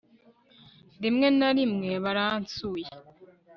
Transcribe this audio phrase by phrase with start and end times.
[1.01, 2.87] rimwe na rimwe baransuye